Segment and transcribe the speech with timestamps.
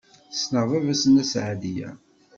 [0.33, 1.89] Ssneɣ baba-s n Nna Seɛdiya.